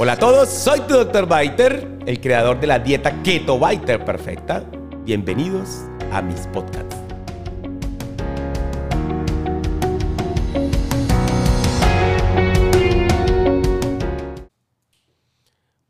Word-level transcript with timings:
Hola 0.00 0.12
a 0.12 0.16
todos, 0.16 0.48
soy 0.48 0.78
tu 0.82 0.94
Dr. 0.94 1.26
Biter, 1.26 1.98
el 2.06 2.20
creador 2.20 2.60
de 2.60 2.68
la 2.68 2.78
dieta 2.78 3.20
Keto 3.24 3.58
Biter 3.58 4.04
Perfecta. 4.04 4.60
Bienvenidos 5.04 5.86
a 6.12 6.22
mis 6.22 6.46
podcasts. 6.46 6.96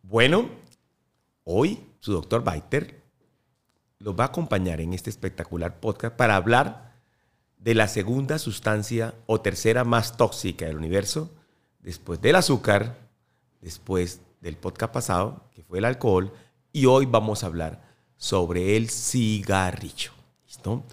Bueno, 0.00 0.48
hoy 1.44 1.78
su 2.00 2.14
Dr. 2.14 2.42
Biter 2.50 3.02
los 3.98 4.18
va 4.18 4.24
a 4.24 4.28
acompañar 4.28 4.80
en 4.80 4.94
este 4.94 5.10
espectacular 5.10 5.80
podcast 5.80 6.16
para 6.16 6.36
hablar 6.36 6.94
de 7.58 7.74
la 7.74 7.86
segunda 7.88 8.38
sustancia 8.38 9.12
o 9.26 9.42
tercera 9.42 9.84
más 9.84 10.16
tóxica 10.16 10.64
del 10.64 10.78
universo, 10.78 11.30
después 11.80 12.22
del 12.22 12.36
azúcar, 12.36 13.07
después 13.60 14.20
del 14.40 14.56
podcast 14.56 14.92
pasado, 14.92 15.44
que 15.54 15.62
fue 15.62 15.78
el 15.78 15.84
alcohol, 15.84 16.32
y 16.72 16.86
hoy 16.86 17.06
vamos 17.06 17.42
a 17.42 17.46
hablar 17.46 17.82
sobre 18.16 18.76
el 18.76 18.88
cigarrillo. 18.90 20.12
¿Listo? 20.46 20.84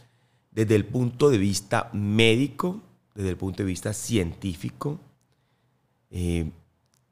Desde 0.52 0.76
el 0.76 0.86
punto 0.86 1.30
de 1.30 1.38
vista 1.38 1.90
médico, 1.94 2.82
desde 3.14 3.30
el 3.30 3.38
punto 3.38 3.64
de 3.64 3.68
vista 3.68 3.94
científico, 3.94 5.00
eh, 6.12 6.50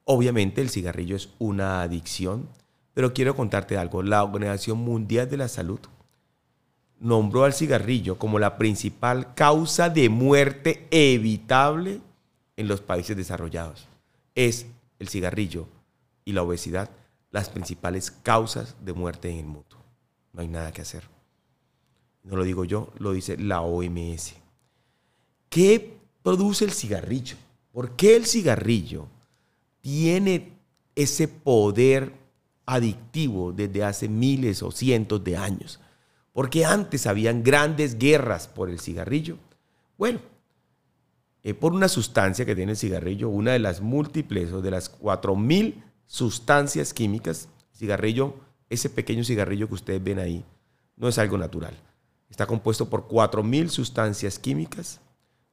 obviamente 0.06 0.62
el 0.62 0.70
cigarrillo 0.70 1.16
es 1.16 1.30
una 1.40 1.82
adicción, 1.82 2.48
pero 2.94 3.14
quiero 3.14 3.36
contarte 3.36 3.78
algo. 3.78 4.04
La 4.04 4.24
Organización 4.24 4.80
Mundial 4.80 5.30
de 5.30 5.38
la 5.38 5.48
Salud 5.48 5.80
nombró 7.00 7.44
al 7.44 7.54
cigarrillo 7.54 8.18
como 8.18 8.40
la 8.40 8.58
principal 8.58 9.34
causa 9.34 9.90
de 9.90 10.10
muerte 10.10 10.88
evitable 10.90 12.00
en 12.56 12.68
los 12.68 12.82
países 12.82 13.18
desarrollados. 13.18 13.88
Es 14.36 14.68
el 15.04 15.10
cigarrillo 15.10 15.68
y 16.26 16.32
la 16.32 16.42
obesidad 16.44 16.90
las 17.34 17.50
principales 17.50 18.12
causas 18.12 18.76
de 18.86 18.94
muerte 18.94 19.30
en 19.30 19.40
el 19.40 19.46
mundo. 19.46 19.76
No 20.34 20.42
hay 20.42 20.48
nada 20.48 20.72
que 20.72 20.84
hacer. 20.84 21.04
No 22.24 22.38
lo 22.38 22.44
digo 22.44 22.64
yo, 22.64 22.94
lo 23.00 23.12
dice 23.12 23.38
la 23.38 23.62
OMS. 23.62 24.36
¿Qué 25.50 25.98
produce 26.22 26.64
el 26.64 26.72
cigarrillo? 26.72 27.36
¿Por 27.72 27.96
qué 27.96 28.16
el 28.16 28.26
cigarrillo 28.28 29.08
tiene 29.82 30.54
ese 30.96 31.28
poder 31.28 32.14
adictivo 32.66 33.52
desde 33.52 33.84
hace 33.84 34.08
miles 34.08 34.62
o 34.62 34.72
cientos 34.72 35.24
de 35.24 35.36
años? 35.36 35.80
Porque 36.34 36.66
antes 36.66 37.08
habían 37.08 37.44
grandes 37.44 37.98
guerras 37.98 38.48
por 38.48 38.70
el 38.70 38.80
cigarrillo. 38.80 39.38
Bueno, 39.98 40.20
eh, 41.44 41.54
por 41.54 41.74
una 41.74 41.90
sustancia 41.90 42.46
que 42.46 42.56
tiene 42.56 42.72
el 42.72 42.78
cigarrillo, 42.78 43.30
una 43.30 43.52
de 43.52 43.60
las 43.60 43.82
múltiples 43.82 44.52
o 44.54 44.62
de 44.62 44.72
las 44.72 44.98
4.000 45.00 45.84
sustancias 46.06 46.94
químicas, 46.94 47.50
cigarrillo, 47.76 48.36
ese 48.70 48.90
pequeño 48.90 49.24
cigarrillo 49.26 49.68
que 49.68 49.74
ustedes 49.74 50.04
ven 50.04 50.20
ahí, 50.20 50.46
no 50.96 51.10
es 51.10 51.18
algo 51.18 51.38
natural. 51.38 51.74
Está 52.30 52.48
compuesto 52.48 52.90
por 52.90 53.10
4.000 53.10 53.68
sustancias 53.68 54.40
químicas, 54.40 55.02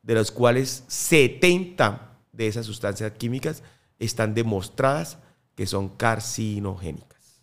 de 0.03 0.15
las 0.15 0.31
cuales 0.31 0.85
70 0.87 2.19
de 2.33 2.47
esas 2.47 2.67
sustancias 2.67 3.13
químicas 3.19 3.63
están 3.99 4.33
demostradas 4.33 5.19
que 5.57 5.67
son 5.67 5.89
carcinogénicas. 5.89 7.43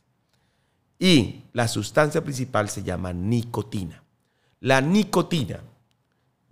Y 0.98 1.44
la 1.54 1.68
sustancia 1.68 2.24
principal 2.24 2.70
se 2.70 2.82
llama 2.82 3.14
nicotina. 3.14 4.04
La 4.62 4.82
nicotina 4.82 5.60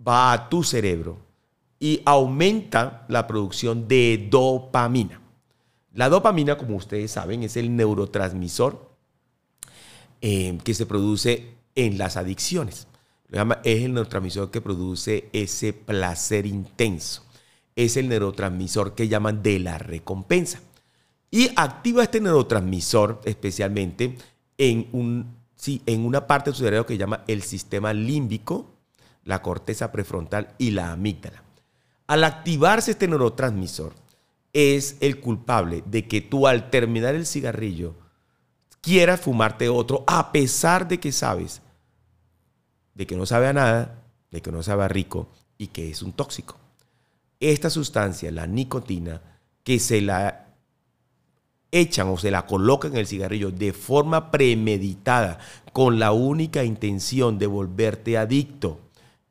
va 0.06 0.32
a 0.32 0.48
tu 0.48 0.62
cerebro 0.62 1.25
y 1.78 2.02
aumenta 2.04 3.04
la 3.08 3.26
producción 3.26 3.88
de 3.88 4.28
dopamina. 4.30 5.20
La 5.92 6.08
dopamina, 6.08 6.58
como 6.58 6.76
ustedes 6.76 7.10
saben, 7.10 7.42
es 7.42 7.56
el 7.56 7.74
neurotransmisor 7.74 8.90
eh, 10.20 10.58
que 10.62 10.74
se 10.74 10.86
produce 10.86 11.54
en 11.74 11.98
las 11.98 12.16
adicciones. 12.16 12.86
Es 13.64 13.82
el 13.82 13.94
neurotransmisor 13.94 14.50
que 14.50 14.60
produce 14.60 15.28
ese 15.32 15.72
placer 15.72 16.46
intenso. 16.46 17.24
Es 17.74 17.96
el 17.96 18.08
neurotransmisor 18.08 18.94
que 18.94 19.08
llaman 19.08 19.42
de 19.42 19.58
la 19.58 19.78
recompensa. 19.78 20.60
Y 21.30 21.50
activa 21.56 22.02
este 22.02 22.20
neurotransmisor 22.20 23.20
especialmente 23.24 24.16
en, 24.58 24.88
un, 24.92 25.34
en 25.66 26.04
una 26.04 26.26
parte 26.26 26.50
de 26.50 26.56
su 26.56 26.62
cerebro 26.62 26.86
que 26.86 26.96
llama 26.96 27.24
el 27.26 27.42
sistema 27.42 27.92
límbico, 27.92 28.70
la 29.24 29.42
corteza 29.42 29.92
prefrontal 29.92 30.54
y 30.56 30.70
la 30.70 30.92
amígdala. 30.92 31.45
Al 32.06 32.24
activarse 32.24 32.92
este 32.92 33.08
neurotransmisor, 33.08 33.94
es 34.52 34.96
el 35.00 35.20
culpable 35.20 35.82
de 35.86 36.08
que 36.08 36.22
tú 36.22 36.46
al 36.46 36.70
terminar 36.70 37.14
el 37.14 37.26
cigarrillo 37.26 37.94
quieras 38.80 39.20
fumarte 39.20 39.68
otro 39.68 40.02
a 40.06 40.32
pesar 40.32 40.88
de 40.88 40.98
que 40.98 41.12
sabes 41.12 41.60
de 42.96 43.06
que 43.06 43.16
no 43.16 43.26
sabe 43.26 43.46
a 43.46 43.52
nada, 43.52 44.02
de 44.30 44.40
que 44.40 44.50
no 44.50 44.62
sabe 44.62 44.84
a 44.84 44.88
rico 44.88 45.28
y 45.58 45.68
que 45.68 45.90
es 45.90 46.02
un 46.02 46.12
tóxico. 46.12 46.56
Esta 47.38 47.68
sustancia, 47.68 48.32
la 48.32 48.46
nicotina, 48.46 49.20
que 49.62 49.78
se 49.78 50.00
la 50.00 50.46
echan 51.70 52.08
o 52.08 52.16
se 52.16 52.30
la 52.30 52.46
colocan 52.46 52.92
en 52.92 52.98
el 52.98 53.06
cigarrillo 53.06 53.50
de 53.50 53.74
forma 53.74 54.30
premeditada 54.30 55.38
con 55.74 55.98
la 55.98 56.12
única 56.12 56.64
intención 56.64 57.38
de 57.38 57.46
volverte 57.46 58.16
adicto 58.16 58.80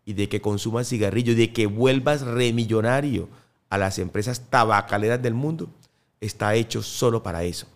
y 0.06 0.14
de 0.14 0.30
que 0.30 0.40
consumas 0.40 0.88
cigarrillo 0.88 1.34
y 1.34 1.36
de 1.36 1.52
que 1.52 1.66
vuelvas 1.66 2.22
remillonario 2.22 3.28
a 3.70 3.78
las 3.78 4.00
empresas 4.00 4.50
tabacaleras 4.50 5.22
del 5.22 5.34
mundo, 5.34 5.70
está 6.22 6.56
hecho 6.56 6.84
solo 6.84 7.24
para 7.24 7.44
eso. 7.44 7.68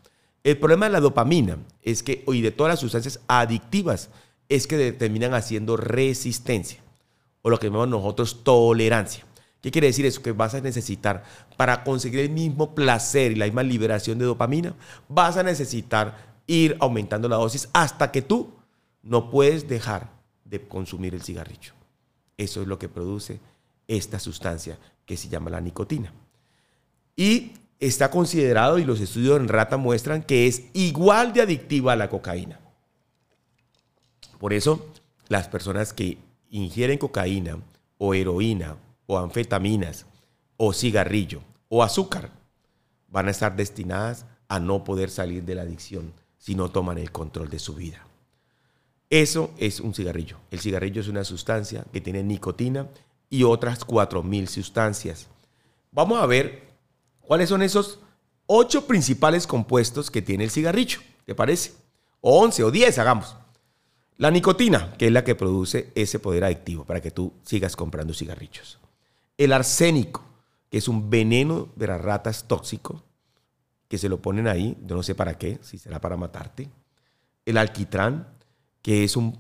El 0.44 0.58
problema 0.58 0.86
de 0.86 0.94
la 0.94 1.00
dopamina 1.02 1.58
es 1.82 2.04
que, 2.04 2.24
y 2.28 2.42
de 2.42 2.52
todas 2.52 2.72
las 2.72 2.80
sustancias 2.80 3.20
adictivas, 3.28 4.10
es 4.48 4.68
que 4.68 4.92
terminan 4.94 5.34
haciendo 5.34 5.76
resistencia, 5.76 6.80
o 7.42 7.50
lo 7.50 7.60
que 7.60 7.68
llamamos 7.68 7.90
nosotros 7.90 8.44
tolerancia. 8.44 9.26
¿Qué 9.62 9.72
quiere 9.72 9.88
decir 9.88 10.06
eso? 10.06 10.22
Que 10.22 10.32
vas 10.32 10.54
a 10.54 10.62
necesitar, 10.62 11.24
para 11.58 11.84
conseguir 11.84 12.22
el 12.22 12.30
mismo 12.30 12.74
placer 12.74 13.32
y 13.32 13.36
la 13.36 13.46
misma 13.46 13.64
liberación 13.64 14.18
de 14.18 14.26
dopamina, 14.26 14.76
vas 15.10 15.36
a 15.36 15.44
necesitar 15.44 16.38
ir 16.48 16.78
aumentando 16.80 17.28
la 17.28 17.36
dosis 17.36 17.68
hasta 17.74 18.12
que 18.12 18.22
tú 18.22 18.54
no 19.04 19.30
puedes 19.30 19.68
dejar 19.68 20.10
de 20.46 20.66
consumir 20.66 21.14
el 21.14 21.22
cigarrillo. 21.22 21.79
Eso 22.40 22.62
es 22.62 22.68
lo 22.68 22.80
que 22.80 22.88
produce 22.88 23.42
esta 23.86 24.18
sustancia 24.18 24.78
que 25.06 25.18
se 25.18 25.28
llama 25.28 25.50
la 25.50 25.60
nicotina. 25.60 26.14
Y 27.18 27.52
está 27.82 28.10
considerado, 28.10 28.80
y 28.80 28.86
los 28.86 29.02
estudios 29.02 29.38
en 29.38 29.50
rata 29.50 29.76
muestran, 29.76 30.24
que 30.24 30.48
es 30.48 30.64
igual 30.72 31.34
de 31.34 31.42
adictiva 31.42 31.92
a 31.92 31.98
la 31.98 32.10
cocaína. 32.10 32.58
Por 34.40 34.54
eso, 34.54 34.88
las 35.28 35.50
personas 35.50 35.92
que 35.92 36.18
ingieren 36.50 36.98
cocaína 36.98 37.58
o 37.98 38.14
heroína 38.14 38.78
o 39.06 39.20
anfetaminas 39.20 40.06
o 40.56 40.72
cigarrillo 40.72 41.42
o 41.68 41.84
azúcar 41.84 42.30
van 43.10 43.28
a 43.28 43.32
estar 43.32 43.54
destinadas 43.54 44.26
a 44.48 44.62
no 44.62 44.86
poder 44.86 45.10
salir 45.10 45.44
de 45.44 45.56
la 45.56 45.64
adicción 45.64 46.14
si 46.38 46.56
no 46.56 46.72
toman 46.72 47.00
el 47.00 47.12
control 47.12 47.50
de 47.50 47.60
su 47.60 47.76
vida. 47.76 48.09
Eso 49.10 49.52
es 49.58 49.80
un 49.80 49.94
cigarrillo. 49.94 50.38
El 50.52 50.60
cigarrillo 50.60 51.02
es 51.02 51.08
una 51.08 51.24
sustancia 51.24 51.86
que 51.92 52.02
tiene 52.02 52.24
nicotina 52.24 52.88
y 53.30 53.44
otras 53.44 53.86
4.000 53.86 54.48
sustancias. 54.48 55.28
Vamos 55.92 56.22
a 56.22 56.26
ver 56.26 56.70
cuáles 57.22 57.50
son 57.50 57.62
esos 57.62 58.00
ocho 58.46 58.86
principales 58.86 59.48
compuestos 59.48 60.12
que 60.12 60.22
tiene 60.22 60.44
el 60.44 60.52
cigarrillo. 60.52 61.00
¿Te 61.26 61.36
parece? 61.36 61.74
O 62.22 62.40
11 62.40 62.64
o 62.64 62.72
10, 62.72 63.00
hagamos. 63.00 63.36
La 64.18 64.32
nicotina, 64.32 64.94
que 64.98 65.08
es 65.08 65.12
la 65.12 65.24
que 65.24 65.36
produce 65.36 65.92
ese 65.96 66.20
poder 66.20 66.44
adictivo 66.44 66.84
para 66.84 67.02
que 67.02 67.10
tú 67.10 67.34
sigas 67.44 67.76
comprando 67.76 68.14
cigarrillos. 68.14 68.80
El 69.38 69.54
arsénico, 69.54 70.24
que 70.70 70.78
es 70.78 70.88
un 70.88 71.10
veneno 71.10 71.70
de 71.76 71.88
las 71.88 72.02
ratas 72.02 72.46
tóxico, 72.48 73.02
que 73.88 73.98
se 73.98 74.10
lo 74.10 74.22
ponen 74.22 74.48
ahí, 74.48 74.78
yo 74.86 74.96
no 74.96 75.04
sé 75.04 75.16
para 75.16 75.38
qué, 75.38 75.58
si 75.62 75.78
será 75.78 76.02
para 76.02 76.18
matarte. 76.18 76.70
El 77.46 77.58
alquitrán, 77.58 78.28
que 78.82 79.04
es 79.04 79.18
un 79.18 79.40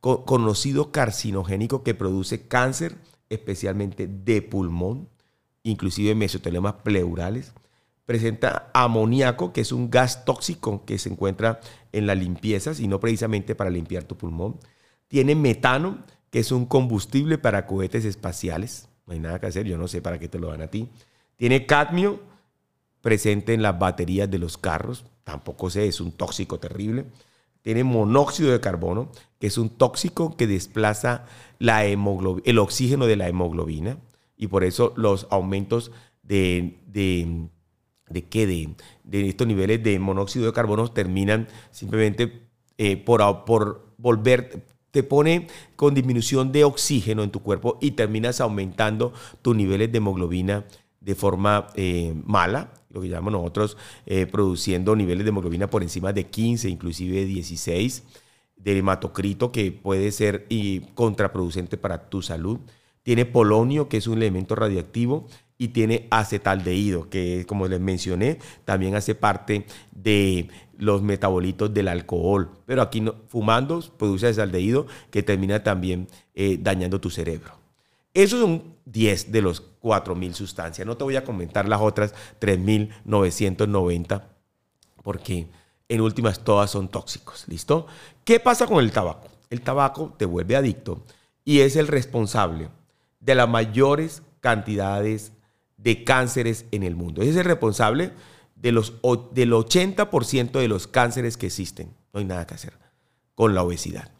conocido 0.00 0.90
carcinogénico 0.90 1.84
que 1.84 1.94
produce 1.94 2.48
cáncer, 2.48 2.96
especialmente 3.30 4.08
de 4.08 4.42
pulmón, 4.42 5.08
inclusive 5.62 6.14
mesotelemas 6.14 6.74
pleurales. 6.82 7.52
Presenta 8.04 8.70
amoníaco, 8.74 9.52
que 9.52 9.60
es 9.60 9.70
un 9.70 9.90
gas 9.90 10.24
tóxico 10.24 10.84
que 10.84 10.98
se 10.98 11.08
encuentra 11.08 11.60
en 11.92 12.08
las 12.08 12.18
limpiezas 12.18 12.80
y 12.80 12.88
no 12.88 12.98
precisamente 12.98 13.54
para 13.54 13.70
limpiar 13.70 14.02
tu 14.02 14.16
pulmón. 14.16 14.58
Tiene 15.06 15.36
metano, 15.36 16.04
que 16.30 16.40
es 16.40 16.50
un 16.50 16.66
combustible 16.66 17.38
para 17.38 17.66
cohetes 17.66 18.04
espaciales. 18.04 18.88
No 19.06 19.12
hay 19.12 19.20
nada 19.20 19.38
que 19.38 19.46
hacer, 19.46 19.66
yo 19.66 19.78
no 19.78 19.86
sé 19.86 20.02
para 20.02 20.18
qué 20.18 20.26
te 20.26 20.40
lo 20.40 20.48
dan 20.48 20.62
a 20.62 20.66
ti. 20.66 20.88
Tiene 21.36 21.64
cadmio, 21.64 22.20
presente 23.02 23.54
en 23.54 23.62
las 23.62 23.78
baterías 23.78 24.28
de 24.28 24.38
los 24.38 24.58
carros. 24.58 25.04
Tampoco 25.22 25.70
sé, 25.70 25.86
es 25.86 26.00
un 26.00 26.10
tóxico 26.10 26.58
terrible 26.58 27.06
tiene 27.62 27.84
monóxido 27.84 28.52
de 28.52 28.60
carbono, 28.60 29.10
que 29.38 29.46
es 29.46 29.58
un 29.58 29.70
tóxico 29.70 30.36
que 30.36 30.46
desplaza 30.46 31.24
la 31.58 31.84
el 31.84 32.58
oxígeno 32.58 33.06
de 33.06 33.16
la 33.16 33.28
hemoglobina 33.28 33.98
y 34.36 34.48
por 34.48 34.64
eso 34.64 34.92
los 34.96 35.26
aumentos 35.30 35.92
de, 36.22 36.78
de 38.12 38.24
qué? 38.28 38.46
De, 39.04 39.28
estos 39.28 39.46
niveles 39.46 39.82
de 39.82 39.98
monóxido 39.98 40.46
de 40.46 40.52
carbono 40.52 40.88
terminan 40.88 41.48
simplemente 41.70 42.48
eh, 42.78 42.96
por, 42.96 43.44
por 43.44 43.94
volver, 43.98 44.64
te 44.90 45.02
pone 45.02 45.46
con 45.76 45.94
disminución 45.94 46.52
de 46.52 46.64
oxígeno 46.64 47.22
en 47.22 47.30
tu 47.30 47.40
cuerpo 47.40 47.78
y 47.80 47.92
terminas 47.92 48.40
aumentando 48.40 49.12
tus 49.40 49.56
niveles 49.56 49.90
de 49.92 49.98
hemoglobina 49.98 50.64
de 51.04 51.14
forma 51.14 51.68
eh, 51.74 52.14
mala, 52.24 52.72
lo 52.90 53.00
que 53.00 53.08
llamamos 53.08 53.32
nosotros 53.32 53.76
eh, 54.06 54.26
produciendo 54.26 54.94
niveles 54.94 55.24
de 55.24 55.30
hemoglobina 55.30 55.68
por 55.68 55.82
encima 55.82 56.12
de 56.12 56.26
15, 56.26 56.68
inclusive 56.68 57.24
16, 57.24 58.04
de 58.56 58.78
hematocrito 58.78 59.50
que 59.50 59.72
puede 59.72 60.12
ser 60.12 60.46
y 60.48 60.80
contraproducente 60.94 61.76
para 61.76 62.08
tu 62.08 62.22
salud. 62.22 62.60
Tiene 63.02 63.24
polonio, 63.24 63.88
que 63.88 63.96
es 63.96 64.06
un 64.06 64.18
elemento 64.18 64.54
radioactivo, 64.54 65.26
y 65.58 65.68
tiene 65.68 66.06
acetaldehído, 66.10 67.08
que 67.08 67.44
como 67.46 67.68
les 67.68 67.80
mencioné, 67.80 68.38
también 68.64 68.94
hace 68.94 69.14
parte 69.14 69.66
de 69.92 70.48
los 70.76 71.02
metabolitos 71.02 71.72
del 71.72 71.88
alcohol. 71.88 72.50
Pero 72.66 72.82
aquí 72.82 73.00
no, 73.00 73.14
fumando 73.28 73.80
produce 73.96 74.26
acetaldehído 74.26 74.86
que 75.10 75.22
termina 75.22 75.62
también 75.62 76.08
eh, 76.34 76.58
dañando 76.60 77.00
tu 77.00 77.10
cerebro. 77.10 77.61
Esos 78.14 78.40
son 78.40 78.76
10 78.84 79.32
de 79.32 79.42
los 79.42 79.62
4.000 79.80 80.32
sustancias. 80.34 80.86
No 80.86 80.96
te 80.96 81.04
voy 81.04 81.16
a 81.16 81.24
comentar 81.24 81.68
las 81.68 81.80
otras 81.80 82.14
3.990 82.40 84.22
porque 85.02 85.48
en 85.88 86.00
últimas 86.00 86.44
todas 86.44 86.70
son 86.70 86.88
tóxicos. 86.88 87.44
¿Listo? 87.48 87.86
¿Qué 88.24 88.40
pasa 88.40 88.66
con 88.66 88.82
el 88.82 88.92
tabaco? 88.92 89.28
El 89.50 89.62
tabaco 89.62 90.14
te 90.16 90.24
vuelve 90.24 90.56
adicto 90.56 91.04
y 91.44 91.60
es 91.60 91.76
el 91.76 91.88
responsable 91.88 92.68
de 93.20 93.34
las 93.34 93.48
mayores 93.48 94.22
cantidades 94.40 95.32
de 95.76 96.04
cánceres 96.04 96.66
en 96.70 96.82
el 96.82 96.96
mundo. 96.96 97.22
Es 97.22 97.36
el 97.36 97.44
responsable 97.44 98.12
de 98.56 98.72
los, 98.72 98.94
del 99.32 99.52
80% 99.52 100.52
de 100.52 100.68
los 100.68 100.86
cánceres 100.86 101.36
que 101.36 101.46
existen. 101.46 101.94
No 102.12 102.20
hay 102.20 102.26
nada 102.26 102.46
que 102.46 102.54
hacer 102.54 102.74
con 103.34 103.54
la 103.54 103.62
obesidad. 103.62 104.10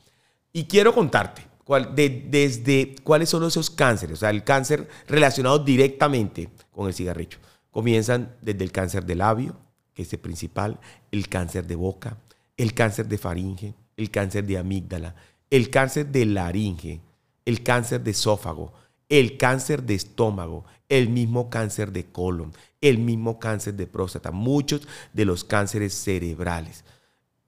Y 0.52 0.64
quiero 0.64 0.94
contarte 0.94 1.46
desde 1.94 2.94
cuáles 3.02 3.28
son 3.28 3.44
esos 3.44 3.70
cánceres, 3.70 4.14
o 4.14 4.20
sea, 4.20 4.30
el 4.30 4.44
cáncer 4.44 4.88
relacionado 5.06 5.58
directamente 5.58 6.48
con 6.70 6.88
el 6.88 6.94
cigarrillo. 6.94 7.38
Comienzan 7.70 8.34
desde 8.42 8.64
el 8.64 8.72
cáncer 8.72 9.04
de 9.04 9.14
labio, 9.14 9.56
que 9.94 10.02
es 10.02 10.12
el 10.12 10.18
principal, 10.18 10.78
el 11.10 11.28
cáncer 11.28 11.66
de 11.66 11.76
boca, 11.76 12.18
el 12.56 12.74
cáncer 12.74 13.06
de 13.06 13.18
faringe, 13.18 13.74
el 13.96 14.10
cáncer 14.10 14.44
de 14.44 14.58
amígdala, 14.58 15.14
el 15.50 15.70
cáncer 15.70 16.06
de 16.06 16.26
laringe, 16.26 17.00
el 17.44 17.62
cáncer 17.62 18.02
de 18.02 18.10
esófago, 18.10 18.72
el 19.08 19.36
cáncer 19.36 19.82
de 19.82 19.94
estómago, 19.94 20.64
el 20.88 21.08
mismo 21.08 21.50
cáncer 21.50 21.92
de 21.92 22.06
colon, 22.06 22.52
el 22.80 22.98
mismo 22.98 23.38
cáncer 23.38 23.74
de 23.74 23.86
próstata, 23.86 24.30
muchos 24.30 24.86
de 25.12 25.24
los 25.24 25.44
cánceres 25.44 25.94
cerebrales. 25.94 26.84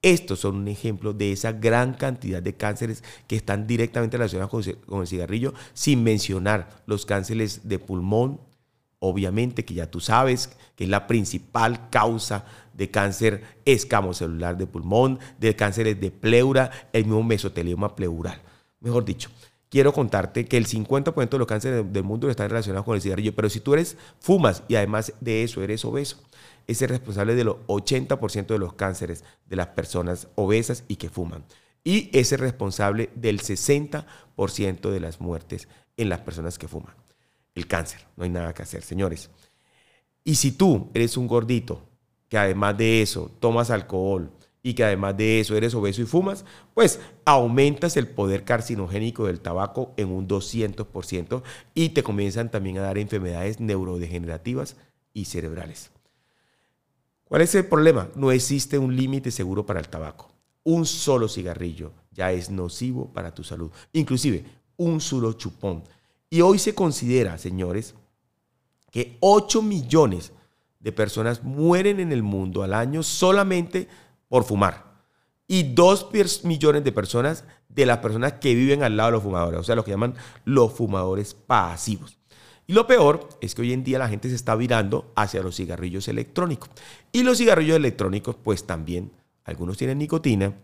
Estos 0.05 0.41
son 0.41 0.57
un 0.57 0.67
ejemplo 0.67 1.13
de 1.13 1.31
esa 1.31 1.51
gran 1.51 1.95
cantidad 1.95 2.39
de 2.39 2.53
cánceres 2.53 3.03
que 3.25 3.35
están 3.35 3.65
directamente 3.65 4.17
relacionados 4.17 4.51
con 4.85 5.01
el 5.01 5.07
cigarrillo, 5.07 5.55
sin 5.73 6.03
mencionar 6.03 6.83
los 6.85 7.07
cánceres 7.07 7.67
de 7.67 7.79
pulmón, 7.79 8.39
obviamente 8.99 9.65
que 9.65 9.73
ya 9.73 9.89
tú 9.89 9.99
sabes 9.99 10.55
que 10.75 10.83
es 10.83 10.91
la 10.91 11.07
principal 11.07 11.89
causa 11.89 12.45
de 12.75 12.91
cáncer 12.91 13.43
escamocelular 13.65 14.59
de 14.59 14.67
pulmón, 14.67 15.17
de 15.39 15.55
cánceres 15.55 15.99
de 15.99 16.11
pleura, 16.11 16.69
el 16.93 17.05
mismo 17.05 17.23
mesotelioma 17.23 17.95
pleural. 17.95 18.39
Mejor 18.81 19.05
dicho, 19.05 19.31
quiero 19.69 19.93
contarte 19.93 20.45
que 20.45 20.57
el 20.57 20.67
50% 20.67 21.29
de 21.29 21.37
los 21.37 21.47
cánceres 21.47 21.91
del 21.91 22.03
mundo 22.03 22.29
están 22.29 22.49
relacionados 22.49 22.85
con 22.85 22.95
el 22.95 23.01
cigarrillo, 23.01 23.35
pero 23.35 23.49
si 23.49 23.59
tú 23.59 23.73
eres 23.73 23.97
fumas 24.19 24.63
y 24.67 24.75
además 24.75 25.13
de 25.19 25.43
eso 25.43 25.61
eres 25.61 25.83
obeso, 25.85 26.17
es 26.67 26.81
el 26.81 26.89
responsable 26.89 27.35
del 27.35 27.49
80% 27.49 28.47
de 28.47 28.59
los 28.59 28.73
cánceres 28.73 29.23
de 29.47 29.55
las 29.55 29.67
personas 29.67 30.27
obesas 30.35 30.83
y 30.87 30.95
que 30.95 31.09
fuman. 31.09 31.45
Y 31.83 32.09
es 32.17 32.31
el 32.31 32.39
responsable 32.39 33.09
del 33.15 33.41
60% 33.41 34.89
de 34.89 34.99
las 34.99 35.21
muertes 35.21 35.67
en 35.97 36.09
las 36.09 36.21
personas 36.21 36.57
que 36.57 36.67
fuman. 36.67 36.95
El 37.53 37.67
cáncer, 37.67 38.01
no 38.17 38.23
hay 38.23 38.29
nada 38.29 38.53
que 38.53 38.63
hacer, 38.63 38.81
señores. 38.81 39.29
Y 40.23 40.35
si 40.35 40.51
tú 40.51 40.89
eres 40.93 41.15
un 41.15 41.27
gordito 41.27 41.87
que 42.27 42.37
además 42.37 42.75
de 42.77 43.03
eso 43.03 43.31
tomas 43.39 43.69
alcohol, 43.69 44.31
y 44.65 44.73
que 44.73 44.83
además 44.83 45.15
de 45.15 45.39
eso 45.39 45.55
eres 45.55 45.75
obeso 45.75 46.01
y 46.01 46.05
fumas, 46.05 46.43
pues 46.73 46.99
aumentas 47.23 47.97
el 47.97 48.07
poder 48.07 48.43
carcinogénico 48.43 49.27
del 49.27 49.39
tabaco 49.39 49.93
en 49.95 50.09
un 50.09 50.27
200% 50.27 51.43
y 51.75 51.89
te 51.89 52.01
comienzan 52.01 52.49
también 52.49 52.79
a 52.79 52.81
dar 52.81 52.97
enfermedades 52.97 53.59
neurodegenerativas 53.59 54.75
y 55.13 55.25
cerebrales. 55.25 55.91
¿Cuál 57.25 57.43
es 57.43 57.53
el 57.53 57.67
problema? 57.67 58.09
No 58.15 58.31
existe 58.31 58.79
un 58.79 58.95
límite 58.95 59.29
seguro 59.29 59.67
para 59.67 59.79
el 59.79 59.87
tabaco. 59.87 60.31
Un 60.63 60.87
solo 60.87 61.29
cigarrillo 61.29 61.91
ya 62.11 62.31
es 62.31 62.49
nocivo 62.49 63.13
para 63.13 63.35
tu 63.35 63.43
salud. 63.43 63.69
Inclusive 63.93 64.45
un 64.77 64.99
solo 64.99 65.33
chupón. 65.33 65.83
Y 66.27 66.41
hoy 66.41 66.57
se 66.57 66.73
considera, 66.73 67.37
señores, 67.37 67.93
que 68.89 69.17
8 69.19 69.61
millones 69.61 70.31
de 70.79 70.91
personas 70.91 71.43
mueren 71.43 71.99
en 71.99 72.11
el 72.11 72.23
mundo 72.23 72.63
al 72.63 72.73
año 72.73 73.03
solamente 73.03 73.87
por 74.27 74.43
fumar. 74.43 74.95
Y 75.47 75.73
dos 75.73 76.09
millones 76.43 76.83
de 76.83 76.91
personas 76.91 77.43
de 77.69 77.85
las 77.85 77.99
personas 77.99 78.33
que 78.33 78.55
viven 78.55 78.83
al 78.83 78.97
lado 78.97 79.09
de 79.09 79.11
los 79.13 79.23
fumadores, 79.23 79.59
o 79.59 79.63
sea, 79.63 79.75
lo 79.75 79.83
que 79.83 79.91
llaman 79.91 80.15
los 80.45 80.73
fumadores 80.73 81.33
pasivos. 81.33 82.17
Y 82.67 82.73
lo 82.73 82.87
peor 82.87 83.29
es 83.41 83.53
que 83.53 83.61
hoy 83.61 83.73
en 83.73 83.83
día 83.83 83.99
la 83.99 84.09
gente 84.09 84.29
se 84.29 84.35
está 84.35 84.55
virando 84.55 85.11
hacia 85.15 85.43
los 85.43 85.55
cigarrillos 85.55 86.07
electrónicos. 86.07 86.69
Y 87.11 87.23
los 87.23 87.37
cigarrillos 87.37 87.75
electrónicos, 87.75 88.35
pues 88.41 88.65
también, 88.65 89.11
algunos 89.43 89.77
tienen 89.77 89.99
nicotina 89.99 90.55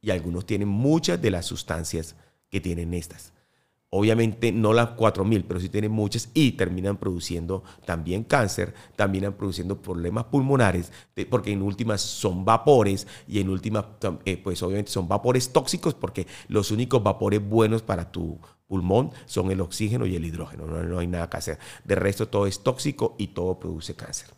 y 0.00 0.10
algunos 0.10 0.46
tienen 0.46 0.68
muchas 0.68 1.22
de 1.22 1.30
las 1.30 1.46
sustancias 1.46 2.16
que 2.50 2.60
tienen 2.60 2.92
estas. 2.92 3.32
Obviamente 3.96 4.50
no 4.50 4.72
las 4.72 4.96
4.000, 4.96 5.44
pero 5.46 5.60
sí 5.60 5.68
tienen 5.68 5.92
muchas 5.92 6.28
y 6.34 6.52
terminan 6.52 6.96
produciendo 6.96 7.62
también 7.84 8.24
cáncer, 8.24 8.74
terminan 8.96 9.34
produciendo 9.34 9.80
problemas 9.80 10.24
pulmonares, 10.24 10.90
porque 11.30 11.52
en 11.52 11.62
últimas 11.62 12.00
son 12.00 12.44
vapores 12.44 13.06
y 13.28 13.38
en 13.38 13.48
últimas, 13.48 13.84
eh, 14.24 14.36
pues 14.36 14.60
obviamente 14.64 14.90
son 14.90 15.06
vapores 15.06 15.52
tóxicos 15.52 15.94
porque 15.94 16.26
los 16.48 16.72
únicos 16.72 17.04
vapores 17.04 17.40
buenos 17.48 17.82
para 17.82 18.10
tu 18.10 18.40
pulmón 18.66 19.12
son 19.26 19.52
el 19.52 19.60
oxígeno 19.60 20.06
y 20.06 20.16
el 20.16 20.24
hidrógeno, 20.24 20.66
no, 20.66 20.82
no 20.82 20.98
hay 20.98 21.06
nada 21.06 21.30
que 21.30 21.36
hacer. 21.36 21.60
De 21.84 21.94
resto 21.94 22.26
todo 22.26 22.48
es 22.48 22.64
tóxico 22.64 23.14
y 23.16 23.28
todo 23.28 23.60
produce 23.60 23.94
cáncer. 23.94 24.28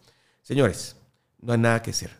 Señores, 0.42 0.96
no 1.40 1.54
hay 1.54 1.58
nada 1.58 1.80
que 1.80 1.92
hacer. 1.92 2.10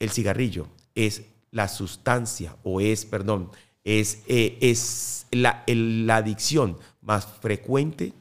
El 0.00 0.10
cigarrillo 0.10 0.66
es 0.96 1.22
la 1.52 1.68
sustancia 1.68 2.56
o 2.64 2.80
es, 2.80 3.06
perdón, 3.06 3.52
es, 3.84 4.24
eh, 4.26 4.58
es 4.60 5.13
la, 5.34 5.64
la, 5.66 6.16
adicción 6.16 6.78
más 7.00 7.26
frecuente 7.26 8.12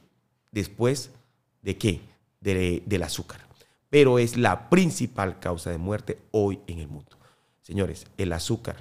después 0.51 1.11
de 1.61 1.77
qué? 1.77 2.01
del 2.41 3.03
azúcar. 3.03 3.47
Pero 3.89 4.19
es 4.19 4.35
la 4.35 4.69
principal 4.69 5.39
causa 5.39 5.71
de 5.71 5.77
muerte 5.77 6.19
hoy 6.31 6.59
en 6.67 6.79
el 6.79 6.89
mundo. 6.89 7.17
Señores, 7.61 8.05
el 8.17 8.33
azúcar, 8.33 8.75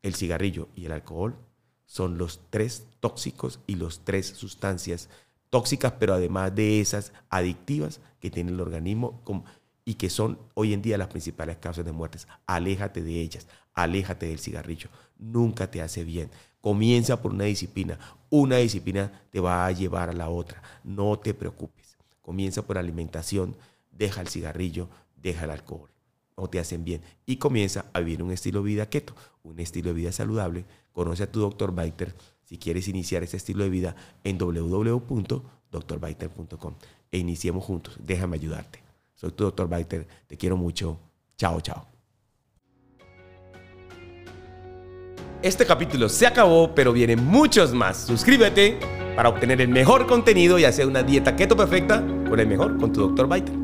el 0.00 0.14
cigarrillo 0.14 0.68
y 0.74 0.86
el 0.86 0.92
alcohol 0.92 1.36
son 1.84 2.16
los 2.16 2.40
tres 2.48 2.86
tóxicos 3.00 3.60
y 3.66 3.74
los 3.74 4.02
tres 4.02 4.28
sustancias 4.28 5.10
tóxicas, 5.50 5.92
pero 5.98 6.14
además 6.14 6.54
de 6.54 6.80
esas 6.80 7.12
adictivas 7.28 8.00
que 8.18 8.30
tiene 8.30 8.52
el 8.52 8.60
organismo 8.60 9.22
y 9.84 9.94
que 9.96 10.08
son 10.08 10.38
hoy 10.54 10.72
en 10.72 10.80
día 10.80 10.96
las 10.96 11.08
principales 11.08 11.58
causas 11.58 11.84
de 11.84 11.92
muertes. 11.92 12.26
Aléjate 12.46 13.02
de 13.02 13.20
ellas, 13.20 13.46
aléjate 13.74 14.24
del 14.24 14.38
cigarrillo 14.38 14.88
nunca 15.22 15.70
te 15.70 15.80
hace 15.80 16.04
bien. 16.04 16.30
Comienza 16.62 17.20
por 17.20 17.32
una 17.32 17.44
disciplina. 17.44 17.98
Una 18.30 18.56
disciplina 18.56 19.12
te 19.30 19.40
va 19.40 19.66
a 19.66 19.72
llevar 19.72 20.08
a 20.08 20.14
la 20.14 20.30
otra. 20.30 20.62
No 20.84 21.18
te 21.18 21.34
preocupes. 21.34 21.98
Comienza 22.22 22.62
por 22.62 22.78
alimentación, 22.78 23.56
deja 23.90 24.20
el 24.20 24.28
cigarrillo, 24.28 24.88
deja 25.16 25.44
el 25.44 25.50
alcohol. 25.50 25.90
No 26.36 26.48
te 26.48 26.60
hacen 26.60 26.84
bien. 26.84 27.02
Y 27.26 27.34
comienza 27.36 27.86
a 27.92 27.98
vivir 27.98 28.22
un 28.22 28.30
estilo 28.30 28.60
de 28.60 28.66
vida 28.66 28.88
keto, 28.88 29.16
un 29.42 29.58
estilo 29.58 29.88
de 29.88 29.94
vida 29.94 30.12
saludable. 30.12 30.64
Conoce 30.92 31.24
a 31.24 31.30
tu 31.30 31.40
doctor 31.40 31.74
Biter 31.74 32.14
si 32.44 32.58
quieres 32.58 32.86
iniciar 32.86 33.24
ese 33.24 33.38
estilo 33.38 33.64
de 33.64 33.70
vida 33.70 33.96
en 34.22 34.38
www.doctorbiter.com. 34.38 36.74
E 37.10 37.18
iniciemos 37.18 37.64
juntos. 37.64 37.96
Déjame 37.98 38.36
ayudarte. 38.36 38.78
Soy 39.16 39.32
tu 39.32 39.42
doctor 39.44 39.68
Biter. 39.68 40.06
Te 40.28 40.36
quiero 40.36 40.56
mucho. 40.56 41.00
Chao, 41.36 41.60
chao. 41.60 41.91
Este 45.42 45.66
capítulo 45.66 46.08
se 46.08 46.24
acabó, 46.24 46.72
pero 46.72 46.92
vienen 46.92 47.24
muchos 47.24 47.74
más. 47.74 47.96
Suscríbete 47.96 48.78
para 49.16 49.28
obtener 49.28 49.60
el 49.60 49.68
mejor 49.68 50.06
contenido 50.06 50.56
y 50.56 50.64
hacer 50.64 50.86
una 50.86 51.02
dieta 51.02 51.34
keto 51.34 51.56
perfecta 51.56 52.00
con 52.28 52.38
el 52.38 52.46
mejor, 52.46 52.78
con 52.78 52.92
tu 52.92 53.08
Dr. 53.08 53.28
Biter. 53.28 53.61